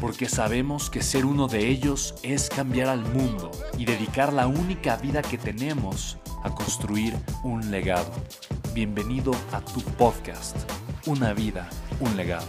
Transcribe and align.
porque 0.00 0.28
sabemos 0.28 0.90
que 0.90 1.02
ser 1.02 1.24
uno 1.24 1.48
de 1.48 1.68
ellos 1.68 2.14
es 2.22 2.48
cambiar 2.48 2.88
al 2.88 3.00
mundo 3.00 3.50
y 3.78 3.84
dedicar 3.84 4.32
la 4.32 4.46
única 4.46 4.96
vida 4.96 5.22
que 5.22 5.38
tenemos 5.38 6.18
a 6.42 6.54
construir 6.54 7.14
un 7.42 7.70
legado. 7.70 8.10
Bienvenido 8.74 9.32
a 9.52 9.60
tu 9.60 9.80
podcast, 9.80 10.56
Una 11.06 11.32
vida, 11.32 11.68
un 12.00 12.16
legado. 12.16 12.46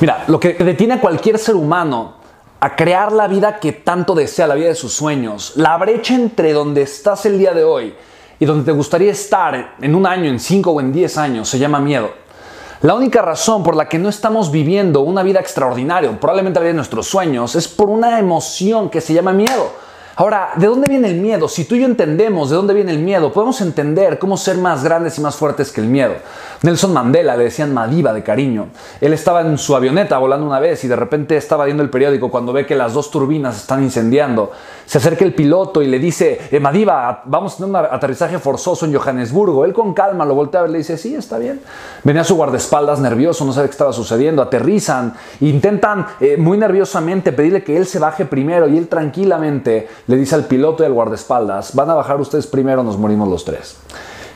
Mira, 0.00 0.24
lo 0.28 0.38
que 0.38 0.52
detiene 0.52 0.94
a 0.94 1.00
cualquier 1.00 1.38
ser 1.38 1.54
humano 1.54 2.16
a 2.60 2.76
crear 2.76 3.12
la 3.12 3.26
vida 3.26 3.58
que 3.58 3.72
tanto 3.72 4.14
desea, 4.14 4.46
la 4.46 4.54
vida 4.54 4.68
de 4.68 4.74
sus 4.74 4.92
sueños, 4.92 5.54
la 5.56 5.76
brecha 5.78 6.14
entre 6.14 6.52
donde 6.52 6.82
estás 6.82 7.24
el 7.26 7.38
día 7.38 7.54
de 7.54 7.64
hoy 7.64 7.94
y 8.38 8.44
donde 8.44 8.64
te 8.64 8.72
gustaría 8.72 9.12
estar 9.12 9.76
en 9.80 9.94
un 9.94 10.06
año, 10.06 10.28
en 10.28 10.38
cinco 10.38 10.72
o 10.72 10.80
en 10.80 10.92
diez 10.92 11.16
años, 11.18 11.48
se 11.48 11.58
llama 11.58 11.80
miedo. 11.80 12.10
La 12.82 12.94
única 12.94 13.22
razón 13.22 13.62
por 13.62 13.74
la 13.74 13.88
que 13.88 13.98
no 13.98 14.08
estamos 14.08 14.50
viviendo 14.50 15.00
una 15.00 15.22
vida 15.22 15.40
extraordinaria, 15.40 16.10
probablemente 16.20 16.60
la 16.60 16.64
vida 16.64 16.72
de 16.72 16.76
nuestros 16.76 17.06
sueños, 17.06 17.54
es 17.54 17.68
por 17.68 17.88
una 17.88 18.18
emoción 18.18 18.90
que 18.90 19.00
se 19.00 19.14
llama 19.14 19.32
miedo. 19.32 19.85
Ahora, 20.18 20.52
¿de 20.56 20.66
dónde 20.66 20.88
viene 20.88 21.08
el 21.08 21.20
miedo? 21.20 21.46
Si 21.46 21.66
tú 21.66 21.74
y 21.74 21.80
yo 21.80 21.84
entendemos 21.84 22.48
de 22.48 22.56
dónde 22.56 22.72
viene 22.72 22.90
el 22.90 23.00
miedo, 23.00 23.34
podemos 23.34 23.60
entender 23.60 24.18
cómo 24.18 24.38
ser 24.38 24.56
más 24.56 24.82
grandes 24.82 25.18
y 25.18 25.20
más 25.20 25.36
fuertes 25.36 25.70
que 25.70 25.82
el 25.82 25.88
miedo. 25.88 26.14
Nelson 26.62 26.94
Mandela 26.94 27.36
le 27.36 27.44
decían 27.44 27.74
Madiba 27.74 28.14
de 28.14 28.22
cariño. 28.22 28.68
Él 29.02 29.12
estaba 29.12 29.42
en 29.42 29.58
su 29.58 29.76
avioneta 29.76 30.16
volando 30.16 30.46
una 30.46 30.58
vez 30.58 30.82
y 30.84 30.88
de 30.88 30.96
repente 30.96 31.36
estaba 31.36 31.66
viendo 31.66 31.82
el 31.82 31.90
periódico 31.90 32.30
cuando 32.30 32.54
ve 32.54 32.64
que 32.64 32.74
las 32.74 32.94
dos 32.94 33.10
turbinas 33.10 33.58
están 33.58 33.82
incendiando. 33.82 34.52
Se 34.86 34.96
acerca 34.96 35.22
el 35.22 35.34
piloto 35.34 35.82
y 35.82 35.86
le 35.86 35.98
dice, 35.98 36.40
eh, 36.50 36.60
Madiba, 36.60 37.22
vamos 37.26 37.52
a 37.52 37.56
tener 37.58 37.70
un 37.70 37.76
aterrizaje 37.76 38.38
forzoso 38.38 38.86
en 38.86 38.94
Johannesburgo. 38.94 39.66
Él 39.66 39.74
con 39.74 39.92
calma 39.92 40.24
lo 40.24 40.34
voltea 40.34 40.60
a 40.60 40.62
ver 40.62 40.70
y 40.70 40.72
le 40.72 40.78
dice, 40.78 40.96
sí, 40.96 41.14
está 41.14 41.36
bien. 41.36 41.60
Venía 42.04 42.24
su 42.24 42.36
guardaespaldas 42.36 43.00
nervioso, 43.00 43.44
no 43.44 43.52
sabe 43.52 43.66
qué 43.66 43.72
estaba 43.72 43.92
sucediendo. 43.92 44.40
Aterrizan, 44.40 45.12
intentan 45.40 46.06
eh, 46.20 46.38
muy 46.38 46.56
nerviosamente 46.56 47.32
pedirle 47.32 47.62
que 47.62 47.76
él 47.76 47.84
se 47.84 47.98
baje 47.98 48.24
primero 48.24 48.66
y 48.66 48.78
él 48.78 48.88
tranquilamente 48.88 49.88
le 50.06 50.16
dice 50.16 50.34
al 50.34 50.44
piloto 50.44 50.82
y 50.82 50.86
al 50.86 50.92
guardaespaldas, 50.92 51.74
van 51.74 51.90
a 51.90 51.94
bajar 51.94 52.20
ustedes 52.20 52.46
primero, 52.46 52.82
nos 52.82 52.98
morimos 52.98 53.28
los 53.28 53.44
tres. 53.44 53.76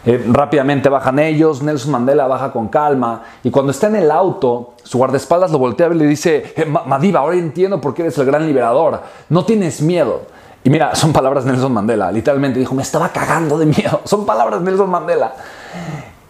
Eh, 0.05 0.25
rápidamente 0.31 0.89
bajan 0.89 1.19
ellos, 1.19 1.63
Nelson 1.63 1.91
Mandela 1.91 2.27
baja 2.27 2.53
con 2.53 2.69
calma 2.69 3.23
y 3.43 3.51
cuando 3.51 3.71
está 3.71 3.89
en 3.89 3.97
el 3.97 4.11
auto, 4.11 4.73
su 4.83 4.97
guardaespaldas 4.97 5.51
lo 5.51 5.59
voltea 5.59 5.89
y 5.89 5.95
le 5.95 6.07
dice, 6.07 6.55
eh, 6.57 6.65
Madiba, 6.65 7.21
ahora 7.21 7.37
entiendo 7.37 7.81
por 7.81 7.93
qué 7.93 8.03
eres 8.03 8.17
el 8.17 8.25
gran 8.25 8.47
liberador, 8.47 9.01
no 9.29 9.45
tienes 9.45 9.83
miedo. 9.83 10.23
Y 10.65 10.71
mira, 10.71 10.95
son 10.95 11.13
palabras 11.13 11.45
de 11.45 11.53
Nelson 11.53 11.73
Mandela, 11.73 12.11
literalmente 12.11 12.59
dijo, 12.59 12.75
me 12.75 12.83
estaba 12.83 13.11
cagando 13.11 13.59
de 13.59 13.67
miedo, 13.67 14.01
son 14.05 14.25
palabras 14.25 14.61
de 14.61 14.71
Nelson 14.71 14.91
Mandela. 14.91 15.35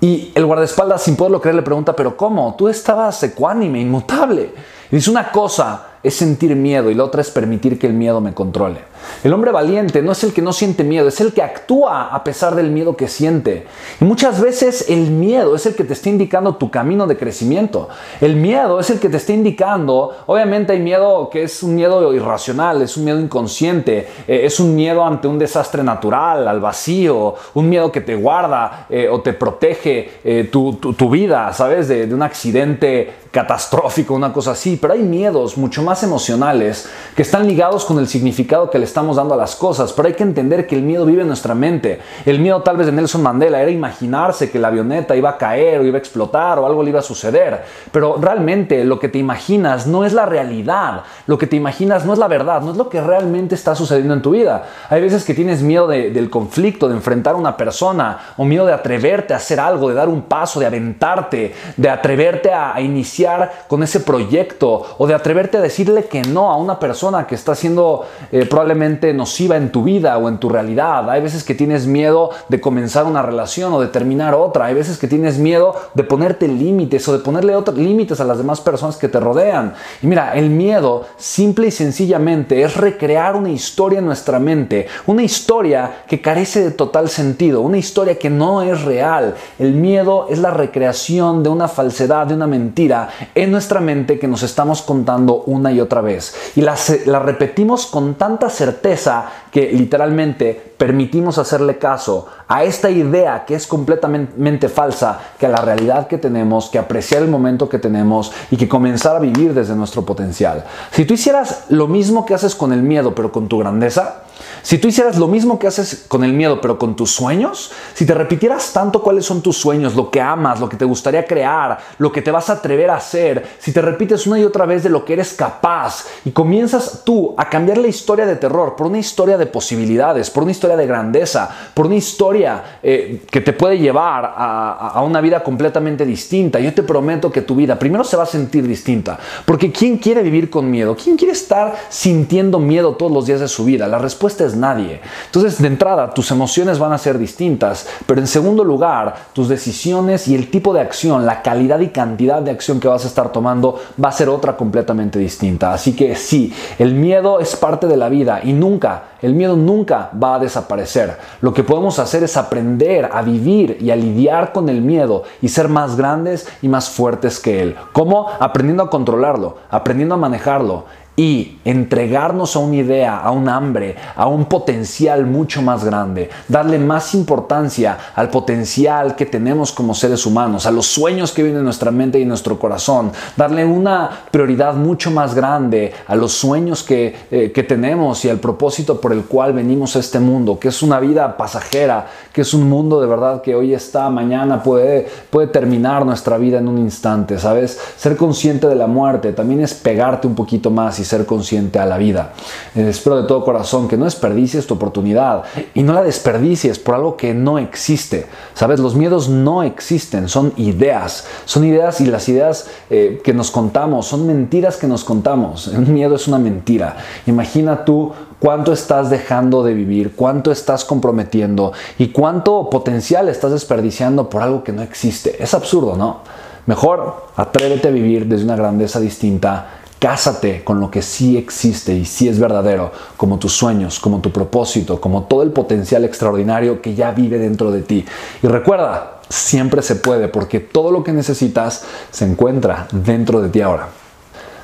Y 0.01 0.33
el 0.35 0.47
guardaespaldas, 0.47 1.03
sin 1.03 1.15
poderlo 1.15 1.41
creer, 1.41 1.57
le 1.57 1.63
pregunta, 1.63 1.95
pero 1.95 2.17
¿cómo? 2.17 2.55
Tú 2.57 2.69
estabas 2.69 3.23
ecuánime, 3.23 3.81
inmutable. 3.81 4.55
Y 4.91 4.97
dice, 4.97 5.11
una 5.11 5.31
cosa 5.31 5.90
es 6.03 6.15
sentir 6.15 6.57
miedo 6.57 6.91
y 6.91 6.95
la 6.95 7.05
otra 7.05 7.21
es 7.21 7.31
permitir 7.31 7.79
que 7.79 7.87
el 7.87 7.93
miedo 7.93 8.21
me 8.21 8.35
controle. 8.35 8.91
El 9.23 9.33
hombre 9.35 9.51
valiente 9.51 10.03
no 10.03 10.13
es 10.13 10.25
el 10.25 10.33
que 10.33 10.43
no 10.43 10.53
siente 10.53 10.85
miedo, 10.85 11.09
es 11.09 11.21
el 11.21 11.33
que 11.33 11.43
actúa 11.43 12.15
a 12.15 12.25
pesar 12.25 12.55
del 12.55 12.71
miedo 12.71 12.97
que 12.97 13.09
siente. 13.09 13.67
Muchas 14.01 14.41
veces 14.41 14.87
el 14.89 15.11
miedo 15.11 15.55
es 15.55 15.67
el 15.67 15.75
que 15.75 15.85
te 15.85 15.93
está 15.93 16.09
indicando 16.09 16.57
tu 16.57 16.71
camino 16.71 17.07
de 17.07 17.17
crecimiento. 17.17 17.89
El 18.21 18.37
miedo 18.37 18.81
es 18.81 18.89
el 18.91 18.99
que 18.99 19.09
te 19.09 19.19
está 19.19 19.33
indicando, 19.33 20.17
obviamente 20.27 20.73
hay 20.73 20.81
miedo 20.81 21.29
que 21.31 21.43
es 21.43 21.63
un 21.63 21.75
miedo 21.75 22.15
irracional, 22.15 22.81
es 22.83 22.97
un 22.97 23.05
miedo 23.05 23.21
inconsciente, 23.21 24.09
eh, 24.27 24.41
es 24.45 24.59
un 24.61 24.75
miedo 24.75 25.05
ante 25.05 25.29
un 25.29 25.39
desastre 25.39 25.83
natural, 25.83 26.49
al 26.49 26.61
vacío, 26.61 27.35
un 27.55 27.69
miedo 27.69 27.93
que 27.93 28.01
te 28.01 28.15
guarda 28.15 28.87
eh, 28.89 29.09
o 29.09 29.21
te 29.21 29.33
protege 29.33 30.11
eh, 30.25 30.49
tu, 30.51 31.11
vida, 31.11 31.53
¿sabes? 31.53 31.89
De 31.89 32.13
un 32.15 32.23
accidente 32.23 33.13
catastrófico, 33.31 34.15
una 34.15 34.33
cosa 34.33 34.53
así. 34.53 34.79
Pero 34.81 34.95
hay 34.95 35.03
miedos 35.03 35.57
mucho 35.57 35.83
más 35.83 36.03
emocionales 36.03 36.89
que 37.15 37.23
están 37.23 37.47
ligados 37.47 37.85
con 37.85 37.99
el 37.99 38.09
significado 38.09 38.71
que 38.71 38.79
le 38.79 38.85
estamos 38.85 39.17
dando 39.17 39.35
a 39.35 39.37
las 39.37 39.57
cosas, 39.57 39.93
pero 39.93 40.09
hay 40.09 40.15
que 40.15 40.23
entender 40.23 40.67
que 40.67 40.77
el 40.77 40.83
miedo 40.83 41.07
vive 41.07 41.23
en 41.23 41.29
nuestra 41.29 41.55
mente. 41.55 42.01
El 42.27 42.41
miedo 42.41 42.63
tal 42.63 42.77
vez 42.77 42.87
de 42.87 42.93
Nelson 42.93 43.23
Mandela 43.23 43.61
era 43.61 43.71
imaginarse 43.71 44.51
que 44.51 44.59
la 44.59 44.69
avioneta 44.69 45.17
iba 45.17 45.31
a 45.31 45.39
caer 45.39 45.81
o 45.81 45.85
iba 45.85 45.97
a 45.97 46.01
explotar 46.01 46.59
o 46.59 46.67
algo 46.67 46.83
le 46.83 46.91
iba 46.91 47.01
a 47.01 47.03
suceder, 47.03 47.65
pero 47.93 48.17
realmente 48.21 48.85
lo 48.85 48.99
que 48.99 49.09
te 49.09 49.19
imaginas 49.19 49.87
no 49.87 50.05
es 50.05 50.13
la 50.13 50.27
realidad, 50.27 51.03
lo 51.27 51.39
que 51.39 51.47
te 51.47 51.57
imaginas 51.57 52.05
no 52.05 52.13
es 52.13 52.19
la 52.19 52.29
verdad, 52.29 52.63
no 52.63 52.73
es 52.73 52.77
lo 52.77 52.89
que 52.89 53.01
realmente 53.01 53.55
está 53.55 53.75
sucediendo 53.75 54.15
en 54.15 54.23
tu 54.23 54.31
vida. 54.31 54.67
Hay 54.89 55.01
veces 55.01 55.25
que 55.25 55.35
tienes 55.35 55.63
miedo 55.63 55.87
del 55.87 56.31
conflicto, 56.31 56.89
de 56.89 56.95
enfrentar 56.95 57.35
a 57.35 57.39
una 57.39 57.57
persona 57.57 58.19
o 58.37 58.45
miedo 58.45 58.67
de 58.67 58.73
atreverte 58.73 59.35
a 59.35 59.37
hacer 59.37 59.61
algo, 59.61 59.89
de 59.89 59.95
dar 59.95 60.09
un 60.09 60.23
paso, 60.23 60.61
de 60.61 60.67
aventarte, 60.67 61.55
de 61.77 61.91
atreverte 61.91 62.53
a, 62.53 62.81
iniciar 62.81 63.20
con 63.69 63.83
ese 63.83 64.01
proyecto 64.01 64.83
o 64.99 65.07
de 65.07 65.15
atreverte 65.15 65.59
a 65.59 65.61
decirle 65.61 66.05
que 66.05 66.23
no 66.23 66.51
a 66.51 66.57
una 66.57 66.79
persona 66.79 67.27
que 67.27 67.35
está 67.35 67.55
siendo 67.55 68.07
eh, 68.33 68.47
probablemente 68.47 69.13
nociva 69.13 69.57
en 69.57 69.71
tu 69.71 69.83
vida 69.83 70.17
o 70.19 70.29
en 70.29 70.39
tu 70.39 70.49
realidad. 70.49 71.09
Hay 71.11 71.21
veces 71.21 71.45
que 71.45 71.55
tienes 71.55 71.87
miedo 71.87 72.31
de 72.49 72.61
comenzar 72.61 73.07
una 73.07 73.23
relación 73.23 73.73
o 73.73 73.81
de 73.81 73.89
terminar 73.89 74.35
otra. 74.35 74.67
Hay 74.67 74.75
veces 74.75 74.99
que 74.99 75.09
tienes 75.09 75.39
miedo 75.39 75.75
de 75.95 76.05
ponerte 76.05 76.49
límites 76.49 77.07
o 77.09 77.13
de 77.13 77.19
ponerle 77.19 77.55
otros 77.55 77.77
límites 77.77 78.21
a 78.21 78.25
las 78.25 78.39
demás 78.39 78.61
personas 78.61 78.97
que 78.97 79.09
te 79.09 79.21
rodean. 79.21 79.75
Y 80.03 80.07
mira, 80.07 80.35
el 80.35 80.51
miedo 80.51 81.05
simple 81.17 81.69
y 81.69 81.71
sencillamente 81.71 82.63
es 82.63 82.77
recrear 82.77 83.37
una 83.37 83.51
historia 83.51 83.99
en 83.99 84.07
nuestra 84.07 84.39
mente, 84.39 84.87
una 85.07 85.23
historia 85.23 86.05
que 86.07 86.21
carece 86.21 86.63
de 86.63 86.71
total 86.71 87.09
sentido, 87.09 87.61
una 87.61 87.79
historia 87.79 88.19
que 88.19 88.31
no 88.31 88.63
es 88.63 88.83
real. 88.83 89.35
El 89.59 89.75
miedo 89.75 90.27
es 90.31 90.39
la 90.39 90.51
recreación 90.51 91.43
de 91.43 91.51
una 91.51 91.69
falsedad, 91.69 92.27
de 92.27 92.35
una 92.35 92.47
mentira 92.47 93.10
en 93.35 93.51
nuestra 93.51 93.81
mente 93.81 94.19
que 94.19 94.29
nos 94.29 94.43
estamos 94.43 94.83
contando 94.83 95.43
una 95.47 95.73
y 95.73 95.81
otra 95.81 96.01
vez. 96.01 96.53
Y 96.57 96.63
la, 96.63 96.77
la 97.07 97.19
repetimos 97.19 97.87
con 97.87 98.15
tanta 98.15 98.49
certeza 98.49 99.31
que 99.51 99.73
literalmente 99.73 100.75
permitimos 100.77 101.39
hacerle 101.39 101.79
caso 101.79 102.27
a 102.49 102.65
esta 102.65 102.91
idea 102.91 103.45
que 103.45 103.55
es 103.55 103.67
completamente 103.67 104.69
falsa, 104.69 105.21
que 105.39 105.47
a 105.47 105.51
la 105.51 105.61
realidad 105.61 106.07
que 106.07 106.19
tenemos, 106.19 106.69
que 106.69 106.79
apreciar 106.79 107.23
el 107.23 107.29
momento 107.29 107.69
que 107.69 107.79
tenemos 107.79 108.33
y 108.51 108.57
que 108.57 108.69
comenzar 108.69 109.17
a 109.17 109.21
vivir 109.21 109.55
desde 109.55 109.77
nuestro 109.77 110.05
potencial. 110.05 110.65
Si 110.93 111.05
tú 111.05 111.15
hicieras 111.15 111.67
lo 111.69 111.87
mismo 111.87 112.25
que 112.25 112.35
haces 112.35 112.55
con 112.55 112.73
el 112.73 112.83
miedo, 112.83 113.15
pero 113.15 113.33
con 113.33 113.49
tu 113.49 113.59
grandeza, 113.59 114.23
si 114.63 114.79
tú 114.79 114.89
hicieras 114.89 115.17
lo 115.17 115.27
mismo 115.27 115.59
que 115.59 115.67
haces 115.67 116.05
con 116.07 116.25
el 116.25 116.33
miedo, 116.33 116.61
pero 116.61 116.79
con 116.79 116.97
tus 116.97 117.11
sueños, 117.11 117.73
si 117.95 118.05
te 118.05 118.15
repitieras 118.15 118.73
tanto 118.73 119.03
cuáles 119.03 119.25
son 119.25 119.43
tus 119.43 119.57
sueños, 119.57 119.95
lo 119.95 120.11
que 120.11 120.21
amas, 120.21 120.61
lo 120.61 120.69
que 120.69 120.77
te 120.77 120.85
gustaría 120.85 121.25
crear, 121.25 121.79
lo 121.99 122.13
que 122.13 122.23
te 122.23 122.31
vas 122.31 122.51
a 122.51 122.55
atrever 122.55 122.91
a 122.91 122.97
hacer, 122.97 123.47
si 123.59 123.73
te 123.73 123.81
repites 123.81 124.27
una 124.27 124.39
y 124.39 124.45
otra 124.45 124.67
vez 124.67 124.83
de 124.83 124.91
lo 124.91 125.05
que 125.05 125.15
eres 125.15 125.33
capaz 125.33 126.07
y 126.25 126.31
comienzas 126.31 127.03
tú 127.05 127.35
a 127.37 127.49
cambiar 127.49 127.79
la 127.79 127.89
historia 127.89 128.27
de 128.27 128.37
terror 128.37 128.77
por 128.77 128.87
una 128.89 128.99
historia 128.99 129.39
de 129.41 129.47
posibilidades, 129.47 130.31
por 130.31 130.45
una 130.45 130.53
historia 130.53 130.77
de 130.77 130.87
grandeza, 130.87 131.49
por 131.75 131.87
una 131.87 131.97
historia 131.97 132.79
eh, 132.83 133.23
que 133.31 133.41
te 133.41 133.53
puede 133.53 133.79
llevar 133.79 134.35
a, 134.37 135.03
una 135.03 135.21
vida 135.21 135.43
completamente 135.43 136.07
distinta. 136.07 136.61
Yo 136.61 136.73
te 136.73 136.83
prometo 136.83 137.33
que 137.33 137.43
tu 137.43 137.57
vida 137.57 137.79
primero 137.79 138.05
se 138.05 138.17
va 138.17 138.23
a 138.23 138.27
sentir 138.27 138.67
distinta, 138.67 139.19
porque 139.45 139.73
¿quién 139.73 139.99
quiere 139.99 140.23
vivir 140.23 140.51
con 140.51 140.71
miedo? 140.71 140.97
¿Quién 140.97 141.17
quiere 141.17 141.33
estar 141.33 141.75
sintiendo 141.89 142.59
miedo 142.59 142.95
todos 142.95 143.11
los 143.11 143.27
días 143.27 143.41
de 143.41 143.49
su 143.49 143.65
vida? 143.65 143.89
La 143.89 143.99
respuesta 143.99 144.45
es 144.45 144.55
nadie. 144.55 145.01
Entonces, 145.27 145.61
de 145.61 145.67
entrada, 145.67 146.11
tus 146.11 146.31
emociones 146.31 146.79
van 146.79 146.93
a 146.93 146.99
ser 146.99 147.19
distintas, 147.19 147.89
pero 148.07 148.21
en 148.21 148.27
segundo 148.27 148.63
lugar, 148.63 149.15
tus 149.33 149.49
decisiones 149.49 150.29
y 150.29 150.35
el 150.35 150.51
tipo 150.51 150.73
de 150.73 150.81
acción, 150.81 151.27
la 151.27 151.43
calidad 151.43 151.81
y 151.81 151.89
cantidad 151.89 152.43
de 152.43 152.51
acción 152.51 152.81
que 152.81 152.89
vas 152.89 153.05
a 153.05 153.09
estar 153.09 153.33
tomando 153.33 153.81
va 154.03 154.11
a 154.11 154.13
ser 154.13 154.29
otra 154.29 154.57
completamente 154.57 155.19
distinta. 155.19 155.73
Así 155.73 155.95
que 155.95 156.15
sí, 156.17 156.53
el 156.79 156.95
miedo 156.95 157.41
es 157.41 157.57
parte 157.57 157.87
de 157.87 157.97
la 157.97 158.09
vida 158.09 158.41
y 158.43 158.53
nunca, 158.53 159.05
el 159.31 159.37
miedo 159.37 159.57
nunca 159.57 160.11
va 160.21 160.35
a 160.35 160.39
desaparecer. 160.41 161.17
Lo 161.41 161.55
que 161.55 161.63
podemos 161.63 162.01
hacer 162.01 162.25
es 162.25 162.37
aprender 162.37 163.09
a 163.13 163.23
vivir 163.23 163.79
y 163.81 163.91
a 163.91 163.97
lidiar 163.97 164.53
con 164.53 164.69
el 164.69 164.83
miedo 164.83 165.23
y 165.41 165.49
ser 165.49 165.69
más 165.69 165.97
grandes 165.97 166.49
y 166.63 166.69
más 166.69 166.91
fuertes 166.91 167.39
que 167.39 167.63
él. 167.63 167.77
¿Cómo? 167.93 168.29
Aprendiendo 168.41 168.83
a 168.83 168.91
controlarlo, 168.91 169.59
aprendiendo 169.71 170.17
a 170.17 170.19
manejarlo 170.19 170.85
y 171.21 171.59
entregarnos 171.67 172.57
a 172.57 172.61
una 172.61 172.77
idea, 172.77 173.19
a 173.19 173.31
un 173.31 173.47
hambre, 173.47 173.95
a 174.17 174.27
un 174.27 174.47
potencial 174.47 175.27
mucho 175.27 175.61
más 175.61 175.85
grande, 175.85 176.31
darle 176.49 176.79
más 176.79 177.15
importancia 177.15 177.99
al 178.15 178.31
potencial 178.31 179.15
que 179.17 179.27
tenemos 179.27 179.71
como 179.71 179.95
seres 179.95 180.25
humanos, 180.25 180.65
a 180.65 180.71
los 180.71 180.87
sueños 180.87 181.33
que 181.33 181.43
vienen 181.43 181.59
en 181.59 181.67
nuestra 181.67 181.91
mente 181.91 182.19
y 182.19 182.23
en 182.23 182.29
nuestro 182.29 182.59
corazón, 182.59 183.13
darle 183.37 183.67
una 183.67 184.09
prioridad 184.31 184.73
mucho 184.77 185.11
más 185.11 185.35
grande 185.35 185.93
a 186.07 186.17
los 186.17 186.33
sueños 186.33 186.83
que, 186.83 187.15
eh, 187.31 187.53
que 187.53 187.65
tenemos 187.65 188.25
y 188.25 188.31
al 188.31 188.39
propósito 188.39 188.99
por 188.99 189.13
el 189.13 189.25
cual 189.25 189.53
venimos 189.53 189.97
a 189.97 189.99
este 189.99 190.21
mundo, 190.21 190.59
que 190.59 190.69
es 190.69 190.83
una 190.83 191.01
vida 191.01 191.37
pasajera, 191.37 192.07
que 192.33 192.41
es 192.41 192.55
un 192.55 192.67
mundo 192.67 192.99
de 192.99 193.07
verdad 193.07 193.43
que 193.43 193.55
hoy 193.55 193.75
está, 193.75 194.09
mañana 194.09 194.63
puede, 194.63 195.07
puede 195.29 195.49
terminar 195.49 196.07
nuestra 196.07 196.39
vida 196.39 196.61
en 196.61 196.69
un 196.69 196.79
instante, 196.79 197.39
¿sabes? 197.39 197.79
Ser 197.99 198.17
consciente 198.17 198.69
de 198.69 198.75
la 198.75 198.87
muerte 198.87 199.35
también 199.35 199.61
es 199.61 199.75
pegarte 199.75 200.27
un 200.27 200.35
poquito 200.35 200.71
más 200.71 200.99
y 200.99 201.10
ser 201.11 201.27
consciente 201.27 201.79
a 201.79 201.87
la 201.87 201.99
vida. 201.99 202.33
Eh, 202.75 202.89
espero 202.89 203.21
de 203.21 203.29
todo 203.29 203.45
corazón 203.45 203.89
que 203.89 203.97
no 203.97 204.05
desperdicies 204.05 204.67
tu 204.67 204.75
oportunidad 204.75 205.45
y 205.75 205.83
no 205.83 205.93
la 205.93 206.03
desperdicies 206.03 206.79
por 206.79 206.95
algo 206.95 207.17
que 207.17 207.35
no 207.35 207.59
existe. 207.59 208.27
Sabes, 208.55 208.81
los 208.81 208.95
miedos 208.95 209.29
no 209.29 209.63
existen, 209.63 210.29
son 210.29 210.53
ideas. 210.57 211.27
Son 211.45 211.65
ideas 211.65 212.01
y 212.01 212.07
las 212.07 212.29
ideas 212.29 212.69
eh, 212.89 213.21
que 213.23 213.35
nos 213.35 213.51
contamos 213.51 214.07
son 214.07 214.27
mentiras 214.27 214.77
que 214.77 214.87
nos 214.87 215.05
contamos. 215.05 215.67
Un 215.67 215.93
miedo 215.93 216.15
es 216.15 216.29
una 216.29 216.39
mentira. 216.39 216.97
Imagina 217.27 217.85
tú 217.85 218.13
cuánto 218.39 218.73
estás 218.73 219.11
dejando 219.11 219.63
de 219.63 219.75
vivir, 219.75 220.15
cuánto 220.15 220.51
estás 220.53 220.85
comprometiendo 220.85 221.73
y 221.99 222.09
cuánto 222.09 222.71
potencial 222.71 223.29
estás 223.29 223.53
desperdiciando 223.53 224.29
por 224.29 224.43
algo 224.43 224.65
que 224.65 224.73
no 224.73 224.83
existe. 224.83 225.43
Es 225.43 225.55
absurdo, 225.55 225.97
¿no? 225.97 226.21
Mejor 226.67 227.27
atrévete 227.37 227.89
a 227.89 227.91
vivir 227.91 228.27
desde 228.27 228.45
una 228.45 228.57
grandeza 228.57 229.01
distinta 229.01 229.80
Cásate 230.01 230.65
con 230.65 230.81
lo 230.81 230.91
que 230.91 231.03
sí 231.03 231.37
existe 231.37 231.95
y 231.95 232.07
sí 232.07 232.27
es 232.27 232.41
verdadero, 232.41 232.91
como 233.19 233.39
tus 233.39 233.53
sueños, 233.53 234.01
como 234.01 234.21
tu 234.21 234.33
propósito, 234.33 234.99
como 234.99 235.25
todo 235.25 235.43
el 235.43 235.51
potencial 235.51 236.05
extraordinario 236.05 236.81
que 236.81 236.95
ya 236.95 237.13
vive 237.13 237.39
dentro 237.39 237.71
de 237.71 237.83
ti. 237.83 238.05
Y 238.43 238.47
recuerda, 238.47 239.21
siempre 239.29 239.83
se 239.83 239.97
puede 239.97 240.29
porque 240.29 240.59
todo 240.59 240.91
lo 240.91 241.05
que 241.05 241.13
necesitas 241.13 241.85
se 242.11 242.25
encuentra 242.25 242.89
dentro 242.91 243.43
de 243.43 243.51
ti 243.51 243.61
ahora. 243.61 243.89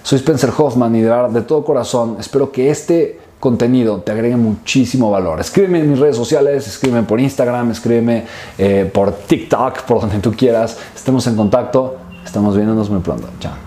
Soy 0.02 0.16
Spencer 0.16 0.50
Hoffman 0.56 0.96
y 0.96 1.02
de, 1.02 1.28
de 1.30 1.42
todo 1.42 1.64
corazón 1.64 2.16
espero 2.18 2.50
que 2.50 2.70
este 2.70 3.20
contenido 3.38 4.00
te 4.00 4.12
agregue 4.12 4.36
muchísimo 4.36 5.10
valor. 5.10 5.40
Escríbeme 5.40 5.80
en 5.80 5.90
mis 5.90 5.98
redes 5.98 6.16
sociales, 6.16 6.66
escríbeme 6.66 7.02
por 7.02 7.20
Instagram, 7.20 7.70
escríbeme 7.72 8.24
eh, 8.56 8.90
por 8.92 9.12
TikTok, 9.12 9.82
por 9.82 10.00
donde 10.00 10.18
tú 10.18 10.32
quieras. 10.32 10.78
Estemos 10.94 11.26
en 11.26 11.36
contacto. 11.36 11.96
Estamos 12.24 12.56
viéndonos 12.56 12.88
muy 12.90 13.00
pronto. 13.00 13.28
Chao. 13.38 13.65